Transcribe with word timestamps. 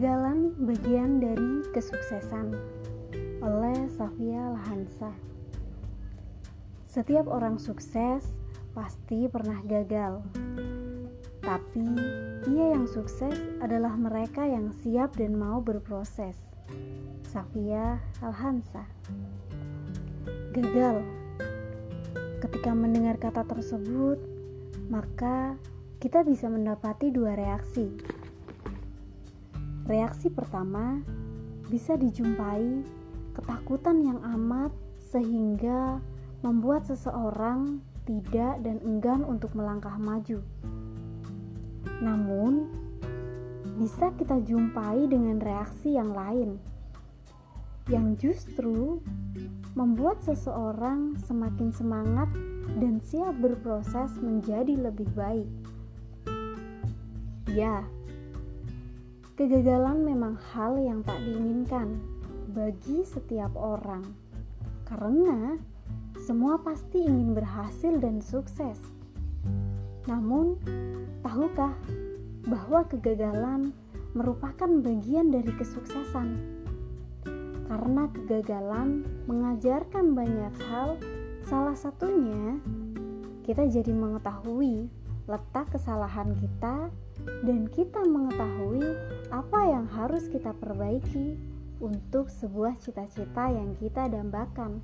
Kegagalan 0.00 0.56
bagian 0.64 1.20
dari 1.20 1.60
kesuksesan 1.76 2.56
oleh 3.44 3.84
Safia 4.00 4.48
Lahansa. 4.48 5.12
Setiap 6.88 7.28
orang 7.28 7.60
sukses 7.60 8.24
pasti 8.72 9.28
pernah 9.28 9.60
gagal. 9.60 10.24
Tapi 11.44 11.84
ia 12.48 12.80
yang 12.80 12.88
sukses 12.88 13.36
adalah 13.60 13.92
mereka 13.92 14.48
yang 14.48 14.72
siap 14.80 15.20
dan 15.20 15.36
mau 15.36 15.60
berproses. 15.60 16.40
Safia 17.28 18.00
Alhansa. 18.24 18.88
Gagal. 20.56 21.04
Ketika 22.40 22.72
mendengar 22.72 23.20
kata 23.20 23.44
tersebut, 23.44 24.16
maka 24.88 25.60
kita 26.00 26.24
bisa 26.24 26.48
mendapati 26.48 27.12
dua 27.12 27.36
reaksi. 27.36 28.19
Reaksi 29.88 30.28
pertama 30.32 31.00
bisa 31.70 31.94
dijumpai 31.94 32.82
ketakutan 33.36 34.02
yang 34.02 34.20
amat 34.36 34.74
sehingga 35.10 36.02
membuat 36.42 36.88
seseorang 36.88 37.80
tidak 38.08 38.58
dan 38.64 38.82
enggan 38.82 39.22
untuk 39.22 39.54
melangkah 39.54 39.94
maju. 40.00 40.42
Namun, 42.00 42.66
bisa 43.80 44.12
kita 44.16 44.40
jumpai 44.44 45.08
dengan 45.08 45.40
reaksi 45.40 45.96
yang 45.96 46.12
lain 46.12 46.60
yang 47.88 48.14
justru 48.20 49.02
membuat 49.74 50.22
seseorang 50.22 51.18
semakin 51.26 51.74
semangat 51.74 52.30
dan 52.78 53.02
siap 53.02 53.34
berproses 53.42 54.14
menjadi 54.22 54.78
lebih 54.78 55.10
baik. 55.16 55.50
Ya, 57.50 57.82
Kegagalan 59.40 60.04
memang 60.04 60.36
hal 60.52 60.76
yang 60.76 61.00
tak 61.00 61.16
diinginkan 61.24 61.96
bagi 62.52 63.00
setiap 63.08 63.56
orang, 63.56 64.04
karena 64.84 65.56
semua 66.20 66.60
pasti 66.60 67.08
ingin 67.08 67.32
berhasil 67.32 67.88
dan 68.04 68.20
sukses. 68.20 68.76
Namun, 70.04 70.60
tahukah 71.24 71.72
bahwa 72.52 72.84
kegagalan 72.84 73.72
merupakan 74.12 74.68
bagian 74.84 75.32
dari 75.32 75.56
kesuksesan? 75.56 76.36
Karena 77.64 78.12
kegagalan 78.12 79.08
mengajarkan 79.24 80.12
banyak 80.12 80.52
hal, 80.68 81.00
salah 81.48 81.80
satunya 81.80 82.60
kita 83.48 83.64
jadi 83.72 83.88
mengetahui 83.88 84.99
letak 85.30 85.70
kesalahan 85.70 86.34
kita 86.34 86.90
dan 87.46 87.70
kita 87.70 88.02
mengetahui 88.02 88.82
apa 89.30 89.60
yang 89.70 89.86
harus 89.86 90.26
kita 90.26 90.50
perbaiki 90.58 91.38
untuk 91.78 92.26
sebuah 92.26 92.74
cita-cita 92.82 93.46
yang 93.54 93.78
kita 93.78 94.10
dambakan. 94.10 94.82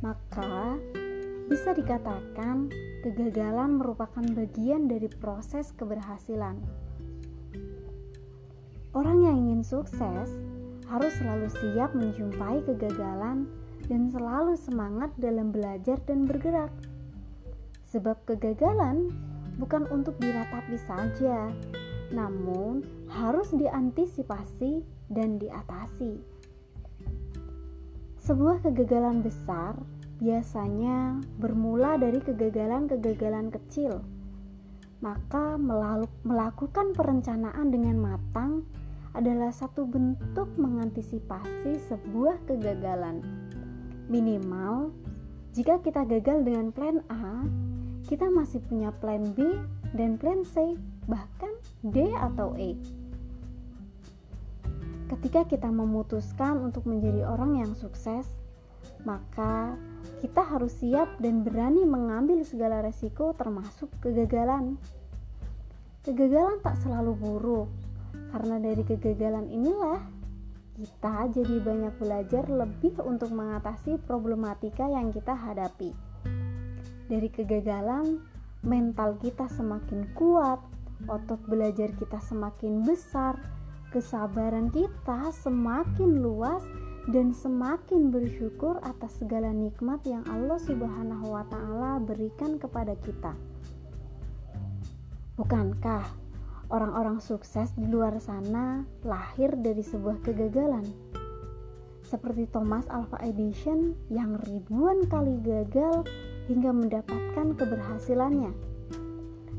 Maka, 0.00 0.80
bisa 1.52 1.76
dikatakan 1.76 2.72
kegagalan 3.04 3.76
merupakan 3.76 4.24
bagian 4.32 4.88
dari 4.88 5.12
proses 5.12 5.68
keberhasilan. 5.76 6.56
Orang 8.96 9.20
yang 9.20 9.36
ingin 9.36 9.62
sukses 9.62 10.32
harus 10.88 11.12
selalu 11.20 11.48
siap 11.60 11.92
menjumpai 11.92 12.64
kegagalan 12.64 13.44
dan 13.86 14.08
selalu 14.08 14.56
semangat 14.56 15.12
dalam 15.20 15.52
belajar 15.52 16.00
dan 16.08 16.24
bergerak. 16.24 16.72
Sebab 17.88 18.28
kegagalan 18.28 19.08
bukan 19.56 19.88
untuk 19.88 20.20
diratapi 20.20 20.76
saja, 20.84 21.48
namun 22.12 22.84
harus 23.08 23.48
diantisipasi 23.52 24.84
dan 25.08 25.40
diatasi. 25.40 26.20
Sebuah 28.20 28.60
kegagalan 28.60 29.24
besar 29.24 29.80
biasanya 30.20 31.16
bermula 31.40 31.96
dari 31.96 32.20
kegagalan-kegagalan 32.20 33.48
kecil. 33.48 34.04
Maka 34.98 35.56
melakukan 36.26 36.92
perencanaan 36.92 37.70
dengan 37.70 37.96
matang 38.02 38.66
adalah 39.14 39.48
satu 39.48 39.86
bentuk 39.88 40.50
mengantisipasi 40.58 41.80
sebuah 41.88 42.42
kegagalan. 42.44 43.22
Minimal, 44.10 44.90
jika 45.54 45.80
kita 45.80 46.04
gagal 46.04 46.44
dengan 46.44 46.74
plan 46.74 47.00
A, 47.08 47.46
kita 48.08 48.32
masih 48.32 48.64
punya 48.64 48.88
plan 48.88 49.36
B 49.36 49.44
dan 49.92 50.16
plan 50.16 50.40
C, 50.48 50.80
bahkan 51.04 51.52
D 51.84 52.08
atau 52.16 52.56
E. 52.56 52.72
Ketika 55.12 55.44
kita 55.44 55.68
memutuskan 55.68 56.60
untuk 56.64 56.88
menjadi 56.88 57.28
orang 57.28 57.60
yang 57.60 57.72
sukses, 57.76 58.24
maka 59.04 59.76
kita 60.24 60.40
harus 60.40 60.72
siap 60.80 61.20
dan 61.20 61.44
berani 61.44 61.84
mengambil 61.84 62.40
segala 62.48 62.80
resiko 62.80 63.36
termasuk 63.36 63.92
kegagalan. 64.00 64.80
Kegagalan 66.04 66.64
tak 66.64 66.80
selalu 66.80 67.12
buruk, 67.12 67.68
karena 68.32 68.56
dari 68.56 68.82
kegagalan 68.88 69.52
inilah 69.52 70.00
kita 70.80 71.28
jadi 71.34 71.56
banyak 71.60 71.94
belajar 72.00 72.44
lebih 72.48 72.96
untuk 73.04 73.34
mengatasi 73.36 74.00
problematika 74.00 74.88
yang 74.88 75.12
kita 75.12 75.36
hadapi. 75.36 76.07
Dari 77.08 77.32
kegagalan, 77.32 78.20
mental 78.60 79.16
kita 79.16 79.48
semakin 79.48 80.12
kuat, 80.12 80.60
otot 81.08 81.40
belajar 81.48 81.88
kita 81.96 82.20
semakin 82.20 82.84
besar, 82.84 83.40
kesabaran 83.88 84.68
kita 84.68 85.32
semakin 85.32 86.20
luas, 86.20 86.60
dan 87.08 87.32
semakin 87.32 88.12
bersyukur 88.12 88.76
atas 88.84 89.16
segala 89.16 89.48
nikmat 89.48 90.04
yang 90.04 90.20
Allah 90.28 90.60
Subhanahu 90.60 91.32
wa 91.32 91.44
Ta'ala 91.48 91.96
berikan 92.04 92.60
kepada 92.60 92.92
kita. 93.00 93.32
Bukankah 95.40 96.04
orang-orang 96.68 97.24
sukses 97.24 97.72
di 97.72 97.88
luar 97.88 98.20
sana 98.20 98.84
lahir 99.00 99.56
dari 99.56 99.80
sebuah 99.80 100.20
kegagalan? 100.20 100.84
Seperti 102.04 102.44
Thomas 102.52 102.84
Alva 102.92 103.16
Edison 103.24 103.96
yang 104.12 104.36
ribuan 104.44 105.08
kali 105.08 105.40
gagal 105.40 106.04
hingga 106.48 106.72
mendapatkan 106.72 107.54
keberhasilannya. 107.54 108.52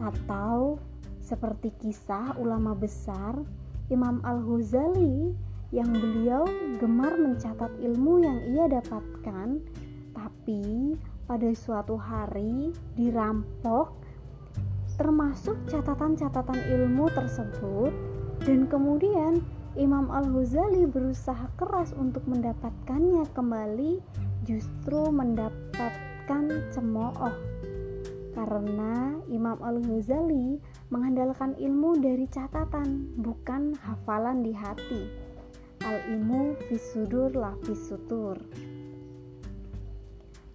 Atau 0.00 0.80
seperti 1.20 1.70
kisah 1.78 2.34
ulama 2.40 2.72
besar 2.72 3.36
Imam 3.92 4.24
Al-Ghazali 4.24 5.36
yang 5.70 5.92
beliau 5.92 6.48
gemar 6.82 7.14
mencatat 7.14 7.70
ilmu 7.78 8.24
yang 8.24 8.38
ia 8.50 8.66
dapatkan, 8.66 9.62
tapi 10.16 10.98
pada 11.30 11.50
suatu 11.54 11.94
hari 11.94 12.74
dirampok 12.98 13.94
termasuk 14.98 15.54
catatan-catatan 15.70 16.58
ilmu 16.74 17.06
tersebut 17.14 17.94
dan 18.42 18.66
kemudian 18.66 19.38
Imam 19.78 20.10
Al-Ghazali 20.10 20.90
berusaha 20.90 21.46
keras 21.54 21.94
untuk 21.94 22.26
mendapatkannya 22.26 23.22
kembali 23.30 24.02
justru 24.42 25.06
mendapat 25.14 25.94
cemooh. 26.74 27.34
Karena 28.34 29.18
Imam 29.30 29.58
Al-Ghazali 29.58 30.58
mengandalkan 30.88 31.58
ilmu 31.58 31.98
dari 31.98 32.26
catatan 32.30 33.14
bukan 33.18 33.74
hafalan 33.78 34.42
di 34.42 34.54
hati. 34.54 35.02
Al-ilmu 35.80 36.54
fisudur 36.68 37.32
la 37.32 37.56
fisutur 37.64 38.36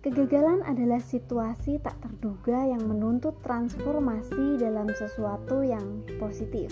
Kegagalan 0.06 0.62
adalah 0.62 1.02
situasi 1.02 1.82
tak 1.82 1.98
terduga 1.98 2.62
yang 2.62 2.86
menuntut 2.86 3.42
transformasi 3.42 4.54
dalam 4.62 4.86
sesuatu 4.94 5.66
yang 5.66 6.06
positif. 6.22 6.70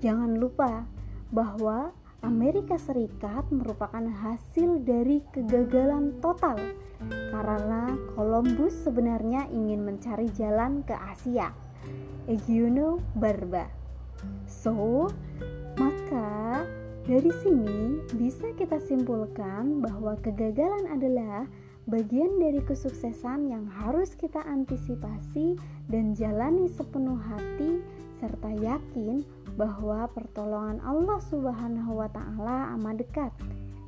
Jangan 0.00 0.40
lupa 0.40 0.88
bahwa 1.28 1.92
Amerika 2.24 2.80
Serikat 2.80 3.44
merupakan 3.52 4.00
hasil 4.00 4.80
dari 4.80 5.20
kegagalan 5.36 6.16
total 6.24 6.56
karena 7.28 7.92
Columbus 8.16 8.72
sebenarnya 8.80 9.44
ingin 9.52 9.84
mencari 9.84 10.32
jalan 10.32 10.80
ke 10.88 10.96
Asia. 10.96 11.52
You 12.48 12.72
know, 12.72 13.04
Barba. 13.20 13.68
So, 14.48 15.12
maka 15.76 16.64
dari 17.04 17.28
sini 17.44 18.00
bisa 18.16 18.56
kita 18.56 18.80
simpulkan 18.80 19.84
bahwa 19.84 20.16
kegagalan 20.24 20.88
adalah 20.88 21.44
bagian 21.84 22.40
dari 22.40 22.64
kesuksesan 22.64 23.52
yang 23.52 23.68
harus 23.68 24.16
kita 24.16 24.40
antisipasi 24.40 25.60
dan 25.92 26.16
jalani 26.16 26.72
sepenuh 26.72 27.20
hati 27.20 27.84
serta 28.18 28.50
yakin 28.50 29.22
bahwa 29.54 30.10
pertolongan 30.10 30.82
Allah 30.82 31.18
Subhanahu 31.30 32.02
wa 32.02 32.08
taala 32.10 32.74
amat 32.78 33.02
dekat 33.02 33.32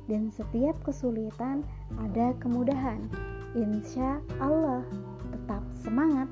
dan 0.07 0.31
setiap 0.31 0.75
kesulitan 0.87 1.67
ada 1.99 2.31
kemudahan. 2.39 3.11
Insya 3.55 4.23
Allah, 4.39 4.83
tetap 5.35 5.63
semangat. 5.83 6.27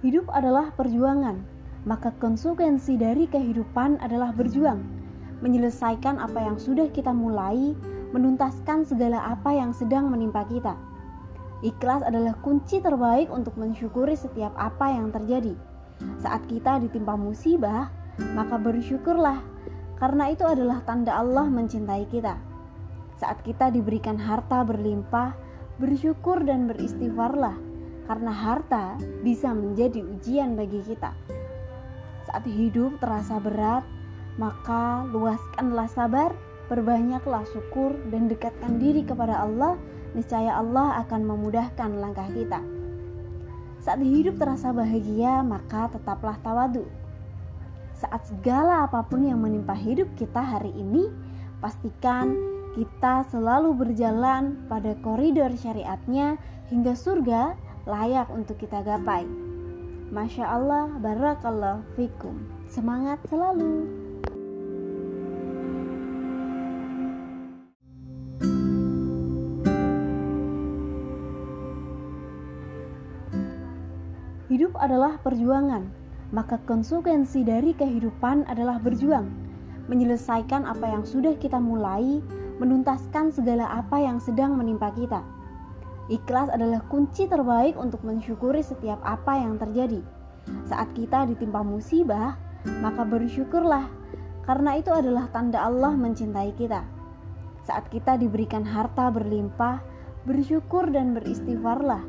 Hidup 0.00 0.26
adalah 0.32 0.74
perjuangan, 0.74 1.44
maka 1.86 2.10
konsekuensi 2.18 2.98
dari 2.98 3.30
kehidupan 3.30 4.00
adalah 4.02 4.34
berjuang 4.34 4.99
menyelesaikan 5.40 6.20
apa 6.20 6.40
yang 6.40 6.56
sudah 6.60 6.88
kita 6.92 7.12
mulai, 7.12 7.72
menuntaskan 8.12 8.84
segala 8.84 9.20
apa 9.32 9.52
yang 9.52 9.72
sedang 9.72 10.08
menimpa 10.12 10.44
kita. 10.48 10.76
Ikhlas 11.60 12.00
adalah 12.00 12.32
kunci 12.40 12.80
terbaik 12.80 13.28
untuk 13.28 13.52
mensyukuri 13.60 14.16
setiap 14.16 14.56
apa 14.56 14.96
yang 14.96 15.12
terjadi. 15.12 15.52
Saat 16.16 16.48
kita 16.48 16.80
ditimpa 16.80 17.12
musibah, 17.12 17.92
maka 18.32 18.56
bersyukurlah, 18.56 19.44
karena 20.00 20.32
itu 20.32 20.48
adalah 20.48 20.80
tanda 20.88 21.20
Allah 21.20 21.44
mencintai 21.44 22.08
kita. 22.08 22.40
Saat 23.20 23.44
kita 23.44 23.68
diberikan 23.68 24.16
harta 24.16 24.64
berlimpah, 24.64 25.36
bersyukur 25.76 26.40
dan 26.40 26.64
beristighfarlah, 26.64 27.56
karena 28.08 28.32
harta 28.32 28.96
bisa 29.20 29.52
menjadi 29.52 30.00
ujian 30.00 30.56
bagi 30.56 30.80
kita. 30.80 31.12
Saat 32.24 32.48
hidup 32.48 32.96
terasa 32.96 33.36
berat, 33.36 33.84
maka 34.40 35.04
luaskanlah 35.12 35.84
sabar, 35.92 36.32
perbanyaklah 36.72 37.44
syukur, 37.52 37.92
dan 38.08 38.32
dekatkan 38.32 38.80
diri 38.80 39.04
kepada 39.04 39.44
Allah 39.44 39.76
niscaya 40.16 40.56
Allah 40.56 41.04
akan 41.04 41.28
memudahkan 41.28 41.90
langkah 42.00 42.24
kita. 42.32 42.64
Saat 43.84 44.00
hidup 44.00 44.40
terasa 44.40 44.72
bahagia, 44.72 45.44
maka 45.44 45.92
tetaplah 45.92 46.40
tawadu. 46.40 46.88
Saat 48.00 48.32
segala 48.32 48.88
apa 48.88 49.04
pun 49.04 49.28
yang 49.28 49.44
menimpa 49.44 49.76
hidup 49.76 50.08
kita 50.16 50.40
hari 50.40 50.72
ini, 50.72 51.12
pastikan 51.60 52.32
kita 52.72 53.28
selalu 53.28 53.76
berjalan 53.76 54.56
pada 54.72 54.96
koridor 55.04 55.52
syariatnya 55.52 56.40
hingga 56.72 56.96
surga 56.96 57.56
layak 57.84 58.28
untuk 58.32 58.56
kita 58.56 58.80
gapai. 58.80 59.28
Masya 60.10 60.44
Allah, 60.48 60.88
barakallah 60.96 61.84
fikum. 61.94 62.40
Semangat 62.66 63.20
selalu! 63.28 63.99
Hidup 74.50 74.74
adalah 74.82 75.14
perjuangan, 75.22 75.86
maka 76.34 76.58
konsekuensi 76.66 77.46
dari 77.46 77.70
kehidupan 77.70 78.50
adalah 78.50 78.82
berjuang, 78.82 79.30
menyelesaikan 79.86 80.66
apa 80.66 80.90
yang 80.90 81.06
sudah 81.06 81.38
kita 81.38 81.62
mulai, 81.62 82.18
menuntaskan 82.58 83.30
segala 83.30 83.70
apa 83.70 84.02
yang 84.02 84.18
sedang 84.18 84.58
menimpa 84.58 84.90
kita. 84.90 85.22
Ikhlas 86.10 86.50
adalah 86.50 86.82
kunci 86.90 87.30
terbaik 87.30 87.78
untuk 87.78 88.02
mensyukuri 88.02 88.58
setiap 88.58 88.98
apa 89.06 89.38
yang 89.38 89.54
terjadi. 89.54 90.02
Saat 90.66 90.98
kita 90.98 91.30
ditimpa 91.30 91.62
musibah, 91.62 92.34
maka 92.82 93.06
bersyukurlah, 93.06 93.86
karena 94.50 94.82
itu 94.82 94.90
adalah 94.90 95.30
tanda 95.30 95.62
Allah 95.62 95.94
mencintai 95.94 96.58
kita. 96.58 96.82
Saat 97.62 97.86
kita 97.86 98.18
diberikan 98.18 98.66
harta 98.66 99.14
berlimpah, 99.14 99.78
bersyukur 100.26 100.90
dan 100.90 101.14
beristighfarlah 101.14 102.02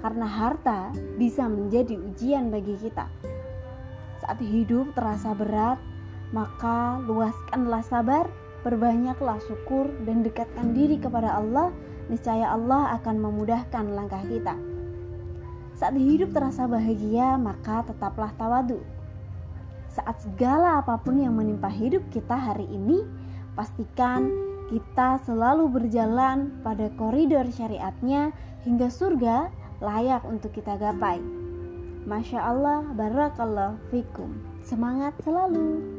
karena 0.00 0.26
harta 0.26 0.94
bisa 1.18 1.46
menjadi 1.50 1.98
ujian 1.98 2.50
bagi 2.50 2.78
kita. 2.78 3.06
Saat 4.22 4.38
hidup 4.42 4.92
terasa 4.94 5.32
berat, 5.34 5.78
maka 6.34 7.00
luaskanlah 7.06 7.80
sabar, 7.86 8.28
perbanyaklah 8.62 9.40
syukur, 9.46 9.88
dan 10.04 10.20
dekatkan 10.20 10.76
diri 10.76 11.00
kepada 11.00 11.38
Allah. 11.38 11.72
Niscaya 12.08 12.52
Allah 12.56 12.96
akan 13.00 13.20
memudahkan 13.20 13.84
langkah 13.92 14.20
kita. 14.24 14.56
Saat 15.76 15.94
hidup 15.94 16.34
terasa 16.34 16.66
bahagia, 16.66 17.38
maka 17.38 17.84
tetaplah 17.86 18.32
tawadu. 18.34 18.80
Saat 19.92 20.24
segala 20.24 20.82
apa 20.82 20.98
pun 20.98 21.20
yang 21.20 21.36
menimpa 21.36 21.70
hidup 21.70 22.02
kita 22.10 22.34
hari 22.34 22.66
ini, 22.66 23.04
pastikan 23.54 24.30
kita 24.68 25.22
selalu 25.24 25.70
berjalan 25.72 26.52
pada 26.60 26.92
koridor 27.00 27.48
syariatnya 27.48 28.36
hingga 28.68 28.92
surga 28.92 29.48
layak 29.78 30.22
untuk 30.26 30.54
kita 30.54 30.78
gapai. 30.78 31.22
Masya 32.08 32.40
Allah, 32.40 32.86
barakallah 32.96 33.76
fikum. 33.92 34.32
Semangat 34.64 35.14
selalu! 35.22 35.97